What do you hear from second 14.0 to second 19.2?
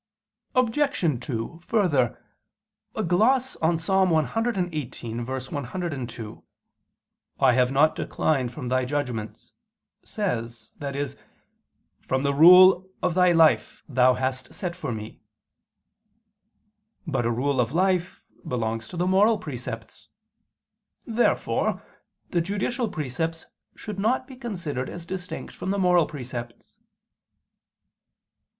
hast set for me." But a rule of life belongs to the